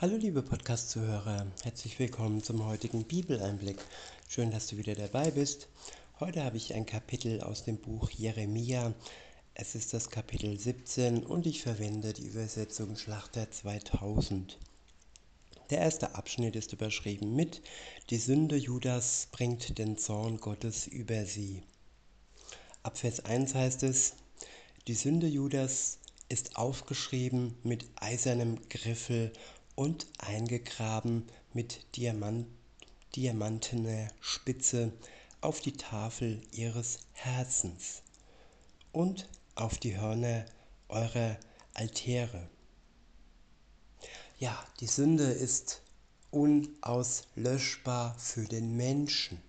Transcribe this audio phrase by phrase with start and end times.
[0.00, 3.76] Hallo liebe Podcast-Zuhörer, herzlich willkommen zum heutigen Bibeleinblick.
[4.30, 5.68] Schön, dass du wieder dabei bist.
[6.20, 8.94] Heute habe ich ein Kapitel aus dem Buch Jeremia.
[9.52, 14.56] Es ist das Kapitel 17 und ich verwende die Übersetzung Schlachter 2000.
[15.68, 17.60] Der erste Abschnitt ist überschrieben mit
[18.08, 21.62] Die Sünde Judas bringt den Zorn Gottes über sie.
[22.82, 24.14] Ab Vers 1 heißt es,
[24.88, 25.98] die Sünde Judas
[26.30, 29.30] ist aufgeschrieben mit eisernem Griffel
[29.80, 32.46] und eingegraben mit Diamant,
[33.16, 34.92] diamantener Spitze
[35.40, 38.02] auf die Tafel ihres Herzens
[38.92, 40.44] und auf die Hörner
[40.90, 41.38] eurer
[41.72, 42.46] Altäre.
[44.38, 45.80] Ja, die Sünde ist
[46.30, 49.40] unauslöschbar für den Menschen.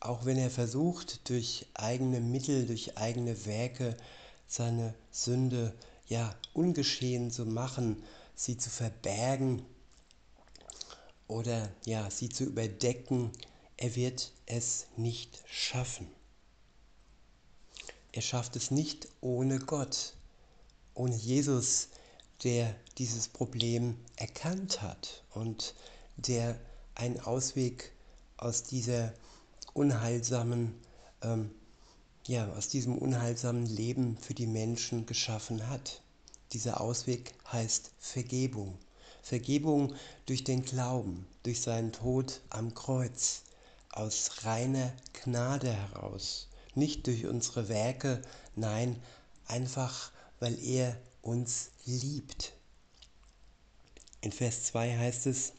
[0.00, 3.96] Auch wenn er versucht, durch eigene Mittel, durch eigene Werke
[4.48, 5.76] seine Sünde
[6.08, 8.02] ja ungeschehen zu machen,
[8.40, 9.62] sie zu verbergen
[11.28, 13.30] oder ja, sie zu überdecken,
[13.76, 16.06] er wird es nicht schaffen.
[18.12, 20.14] Er schafft es nicht ohne Gott,
[20.94, 21.88] ohne Jesus,
[22.42, 25.74] der dieses Problem erkannt hat und
[26.16, 26.58] der
[26.94, 27.92] einen Ausweg
[28.38, 29.12] aus dieser
[29.74, 30.74] unheilsamen
[31.20, 31.50] ähm,
[32.26, 36.00] ja, aus diesem unheilsamen Leben für die Menschen geschaffen hat.
[36.52, 38.78] Dieser Ausweg heißt Vergebung.
[39.22, 39.94] Vergebung
[40.26, 43.42] durch den Glauben, durch seinen Tod am Kreuz,
[43.92, 48.22] aus reiner Gnade heraus, nicht durch unsere Werke,
[48.56, 49.00] nein,
[49.46, 52.52] einfach weil er uns liebt.
[54.20, 55.52] In Vers 2 heißt es,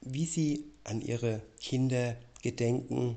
[0.00, 3.16] wie sie an ihre Kinder gedenken,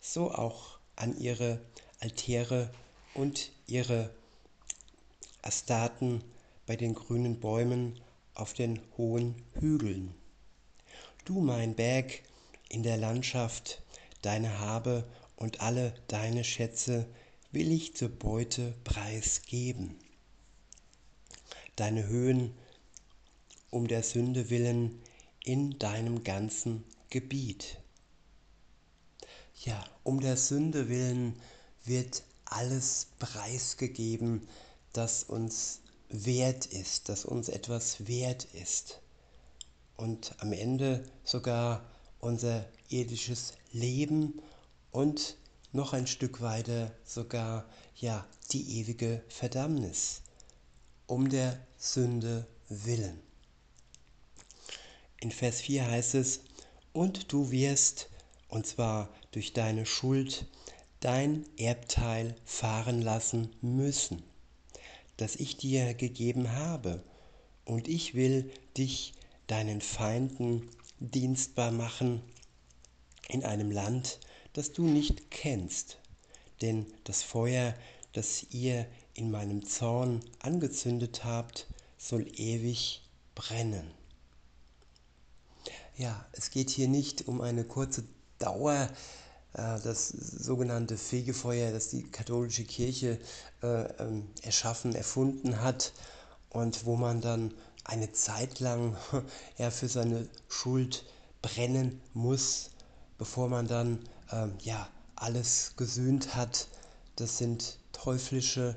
[0.00, 1.60] so auch an ihre
[2.00, 2.70] Altäre
[3.14, 4.10] und ihre
[5.48, 6.22] Astaten
[6.66, 7.98] bei den grünen Bäumen
[8.34, 10.14] auf den hohen Hügeln.
[11.24, 12.22] Du mein Berg
[12.68, 13.82] in der Landschaft,
[14.20, 17.06] deine Habe und alle deine Schätze
[17.50, 19.96] will ich zur Beute preisgeben.
[21.76, 22.54] Deine Höhen
[23.70, 25.00] um der Sünde willen
[25.44, 27.78] in deinem ganzen Gebiet.
[29.64, 31.40] Ja, um der Sünde willen
[31.86, 34.46] wird alles preisgegeben,
[34.98, 35.78] das uns
[36.08, 39.00] wert ist, das uns etwas wert ist.
[39.96, 41.84] Und am Ende sogar
[42.18, 44.42] unser irdisches Leben
[44.90, 45.36] und
[45.70, 47.64] noch ein Stück weiter sogar
[47.94, 50.22] ja die ewige Verdammnis
[51.06, 53.20] um der Sünde willen.
[55.20, 56.40] In Vers 4 heißt es,
[56.92, 58.10] und du wirst
[58.48, 60.46] und zwar durch deine Schuld,
[60.98, 64.24] dein Erbteil fahren lassen müssen,
[65.18, 67.02] das ich dir gegeben habe,
[67.64, 69.12] und ich will dich
[69.46, 70.70] deinen Feinden
[71.00, 72.22] dienstbar machen
[73.28, 74.20] in einem Land,
[74.54, 75.98] das du nicht kennst,
[76.62, 77.74] denn das Feuer,
[78.14, 81.66] das ihr in meinem Zorn angezündet habt,
[81.98, 83.02] soll ewig
[83.34, 83.90] brennen.
[85.96, 88.04] Ja, es geht hier nicht um eine kurze
[88.38, 88.88] Dauer
[89.58, 93.18] das sogenannte Fegefeuer, das die katholische Kirche
[93.62, 95.92] äh, ähm, erschaffen, erfunden hat
[96.50, 97.52] und wo man dann
[97.84, 98.96] eine Zeit lang
[99.58, 101.04] ja, für seine Schuld
[101.42, 102.70] brennen muss,
[103.18, 103.98] bevor man dann
[104.30, 106.68] ähm, ja, alles gesühnt hat.
[107.16, 108.76] Das sind teuflische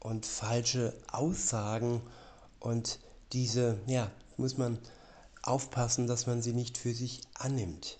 [0.00, 2.00] und falsche Aussagen
[2.58, 2.98] und
[3.32, 4.78] diese ja, muss man
[5.42, 7.98] aufpassen, dass man sie nicht für sich annimmt.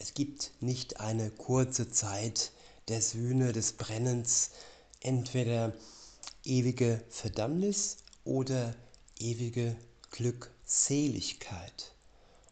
[0.00, 2.52] Es gibt nicht eine kurze Zeit
[2.86, 4.50] der Sühne, des Brennens,
[5.00, 5.74] entweder
[6.44, 8.76] ewige Verdammnis oder
[9.18, 9.76] ewige
[10.12, 11.94] Glückseligkeit.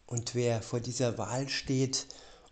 [0.05, 2.07] Und wer vor dieser Wahl steht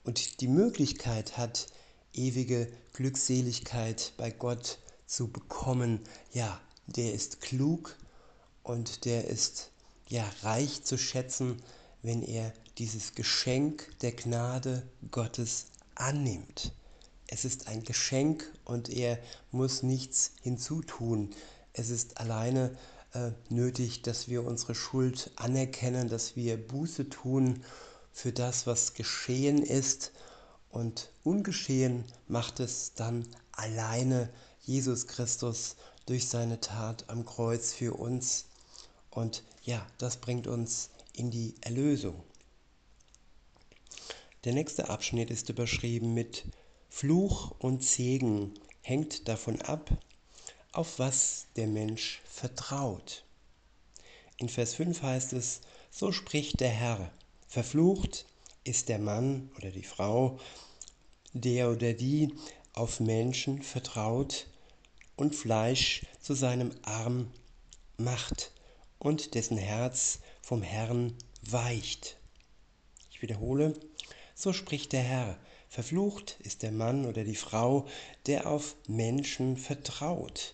[0.05, 1.67] und die Möglichkeit hat,
[2.13, 5.99] ewige Glückseligkeit bei Gott zu bekommen,
[6.31, 7.97] ja, der ist klug
[8.63, 9.71] und der ist
[10.07, 11.61] ja reich zu schätzen,
[12.05, 15.65] wenn er dieses Geschenk der Gnade Gottes
[15.95, 16.71] annimmt.
[17.25, 19.17] Es ist ein Geschenk und er
[19.51, 21.31] muss nichts hinzutun.
[21.73, 22.77] Es ist alleine
[23.13, 27.63] äh, nötig, dass wir unsere Schuld anerkennen, dass wir Buße tun
[28.13, 30.11] für das, was geschehen ist.
[30.69, 34.29] Und ungeschehen macht es dann alleine
[34.61, 35.75] Jesus Christus
[36.05, 38.45] durch seine Tat am Kreuz für uns.
[39.09, 42.23] Und ja, das bringt uns in die Erlösung.
[44.43, 46.45] Der nächste Abschnitt ist überschrieben mit
[46.89, 49.89] Fluch und Segen hängt davon ab,
[50.71, 53.23] auf was der Mensch vertraut.
[54.37, 57.11] In Vers 5 heißt es, so spricht der Herr,
[57.47, 58.25] verflucht
[58.63, 60.39] ist der Mann oder die Frau,
[61.33, 62.33] der oder die
[62.73, 64.47] auf Menschen vertraut
[65.15, 67.31] und Fleisch zu seinem Arm
[67.97, 68.51] macht
[68.99, 72.17] und dessen Herz vom Herrn weicht.
[73.09, 73.73] Ich wiederhole,
[74.35, 75.39] so spricht der Herr,
[75.69, 77.87] verflucht ist der Mann oder die Frau,
[78.27, 80.53] der auf Menschen vertraut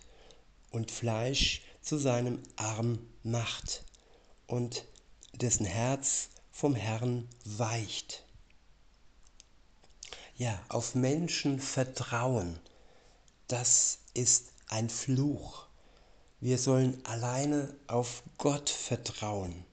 [0.70, 3.84] und Fleisch zu seinem Arm macht
[4.46, 4.86] und
[5.34, 8.24] dessen Herz vom Herrn weicht.
[10.36, 12.58] Ja, auf Menschen vertrauen,
[13.46, 15.66] das ist ein Fluch.
[16.40, 19.66] Wir sollen alleine auf Gott vertrauen.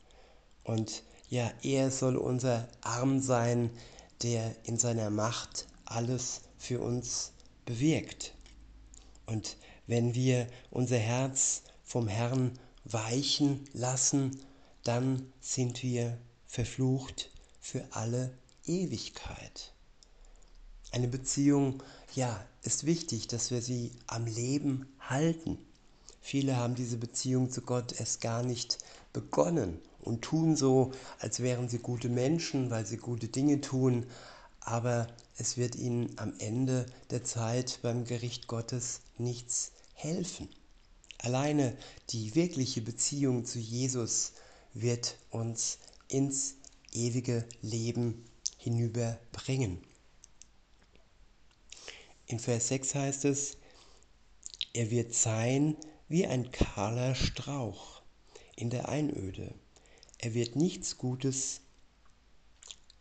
[0.70, 1.02] Und
[1.32, 3.72] ja, er soll unser Arm sein,
[4.22, 7.32] der in seiner Macht alles für uns
[7.66, 8.36] bewirkt.
[9.26, 9.58] Und
[9.88, 12.52] wenn wir unser Herz vom Herrn
[12.86, 14.40] weichen lassen,
[14.84, 18.32] dann sind wir verflucht für alle
[18.68, 19.74] Ewigkeit.
[20.92, 21.82] Eine Beziehung,
[22.14, 25.58] ja, ist wichtig, dass wir sie am Leben halten.
[26.22, 28.78] Viele haben diese Beziehung zu Gott erst gar nicht
[29.14, 34.06] begonnen und tun so, als wären sie gute Menschen, weil sie gute Dinge tun,
[34.62, 35.08] aber
[35.38, 40.50] es wird ihnen am Ende der Zeit beim Gericht Gottes nichts helfen.
[41.20, 41.76] Alleine
[42.12, 44.34] die wirkliche Beziehung zu Jesus
[44.74, 46.56] wird uns ins
[46.94, 48.26] ewige Leben
[48.58, 49.82] hinüberbringen.
[52.26, 53.58] In Vers 6 heißt es,
[54.74, 55.76] er wird sein
[56.08, 58.02] wie ein kahler Strauch
[58.56, 59.54] in der Einöde.
[60.20, 61.62] Er wird nichts Gutes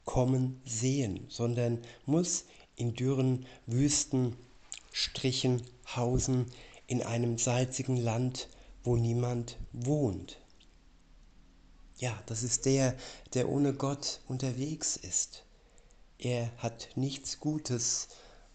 [0.04, 2.44] kommen sehen, sondern muss
[2.76, 5.62] in dürren Wüstenstrichen
[5.94, 6.46] hausen,
[6.86, 8.48] in einem salzigen Land,
[8.84, 10.38] wo niemand wohnt.
[11.98, 12.96] Ja, das ist der,
[13.34, 15.44] der ohne Gott unterwegs ist.
[16.18, 18.08] Er hat nichts Gutes,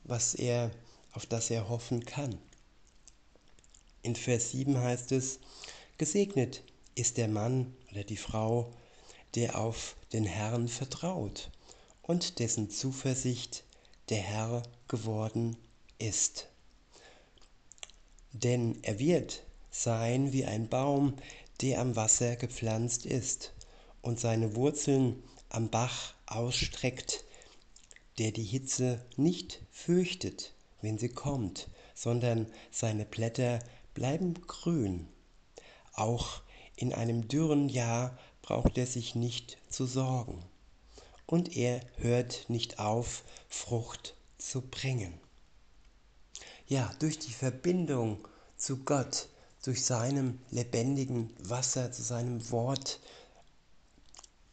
[0.06, 0.72] was er,
[1.12, 2.38] auf das er hoffen kann.
[4.02, 5.40] In Vers 7 heißt es,
[5.98, 6.64] gesegnet
[6.96, 8.74] ist der Mann oder die Frau,
[9.36, 11.52] der auf den Herrn vertraut
[12.02, 13.64] und dessen Zuversicht
[14.10, 15.56] der Herr geworden
[16.00, 16.50] ist.
[18.32, 21.14] Denn er wird sein wie ein Baum,
[21.62, 23.54] der am Wasser gepflanzt ist
[24.02, 27.24] und seine Wurzeln am Bach ausstreckt,
[28.18, 33.60] der die Hitze nicht fürchtet, wenn sie kommt, sondern seine Blätter
[33.94, 35.08] bleiben grün.
[35.94, 36.43] Auch
[36.76, 40.44] in einem dürren Jahr braucht er sich nicht zu sorgen.
[41.26, 45.14] Und er hört nicht auf, Frucht zu bringen.
[46.68, 48.28] Ja, durch die Verbindung
[48.58, 49.30] zu Gott,
[49.64, 53.00] durch seinem lebendigen Wasser, zu seinem Wort,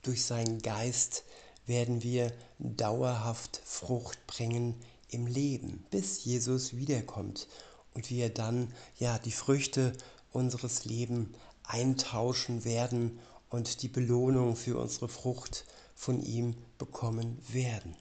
[0.03, 1.25] durch seinen Geist
[1.67, 4.75] werden wir dauerhaft Frucht bringen
[5.09, 7.49] im Leben, bis Jesus wiederkommt
[7.95, 9.93] und wir dann ja die Früchte
[10.33, 11.29] unseres Lebens
[11.71, 13.19] eintauschen werden
[13.49, 15.65] und die Belohnung für unsere Frucht
[15.95, 17.97] von ihm bekommen werden.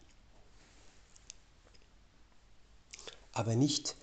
[3.32, 3.96] Aber nicht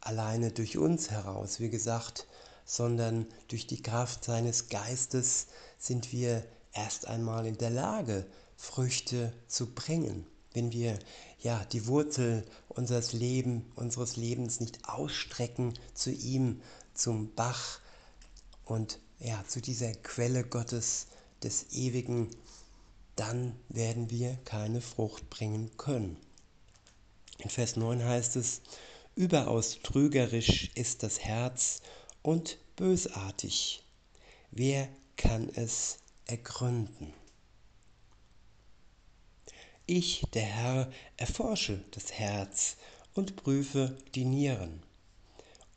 [0.00, 2.26] alleine durch uns heraus, wie gesagt,
[2.64, 8.26] sondern durch die Kraft seines Geistes sind wir erst einmal in der Lage,
[8.56, 10.26] Früchte zu bringen.
[10.54, 10.98] Wenn wir
[11.40, 16.62] ja die Wurzel unseres Lebens, unseres Lebens nicht ausstrecken zu ihm,
[16.94, 17.81] zum Bach
[18.64, 21.06] und ja, zu dieser Quelle Gottes
[21.42, 22.30] des Ewigen,
[23.16, 26.16] dann werden wir keine Frucht bringen können.
[27.38, 28.62] In Vers 9 heißt es,
[29.14, 31.82] überaus trügerisch ist das Herz
[32.22, 33.82] und bösartig.
[34.50, 37.12] Wer kann es ergründen?
[39.86, 42.76] Ich, der Herr, erforsche das Herz
[43.14, 44.82] und prüfe die Nieren,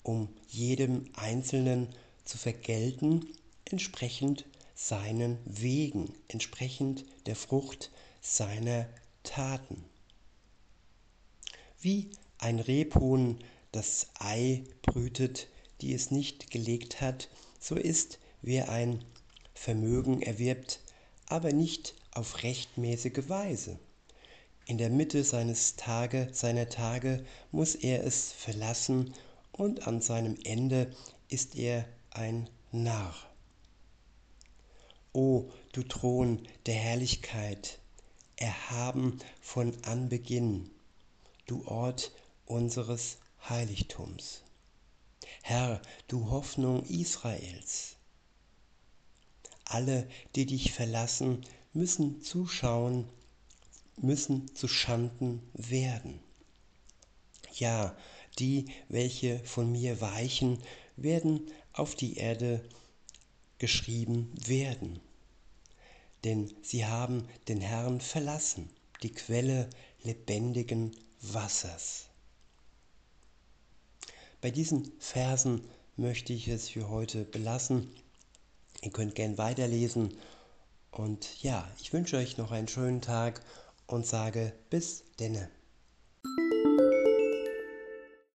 [0.03, 1.93] um jedem Einzelnen
[2.25, 3.27] zu vergelten,
[3.65, 7.91] entsprechend seinen Wegen, entsprechend der Frucht
[8.21, 8.87] seiner
[9.23, 9.83] Taten.
[11.79, 15.47] Wie ein Rebhuhn das Ei brütet,
[15.81, 17.29] die es nicht gelegt hat,
[17.59, 19.03] so ist, wer ein
[19.53, 20.79] Vermögen erwirbt,
[21.27, 23.79] aber nicht auf rechtmäßige Weise.
[24.67, 29.13] In der Mitte seines Tage, seiner Tage muss er es verlassen
[29.51, 30.91] und an seinem Ende
[31.29, 31.85] ist er
[32.15, 33.13] ein Narr.
[35.11, 37.79] O du Thron der Herrlichkeit,
[38.37, 40.71] erhaben von Anbeginn,
[41.45, 42.11] du Ort
[42.45, 43.17] unseres
[43.49, 44.43] Heiligtums.
[45.41, 47.97] Herr, du Hoffnung Israels.
[49.65, 53.09] Alle, die dich verlassen, müssen zuschauen,
[53.97, 56.19] müssen zu Schanden werden.
[57.53, 57.95] Ja,
[58.39, 60.61] die, welche von mir weichen,
[60.95, 62.61] werden auf die Erde
[63.57, 64.99] geschrieben werden.
[66.23, 68.69] Denn sie haben den Herrn verlassen,
[69.03, 69.69] die Quelle
[70.03, 72.07] lebendigen Wassers.
[74.41, 75.63] Bei diesen Versen
[75.97, 77.89] möchte ich es für heute belassen.
[78.81, 80.17] Ihr könnt gern weiterlesen.
[80.91, 83.41] Und ja, ich wünsche euch noch einen schönen Tag
[83.87, 85.49] und sage bis denne.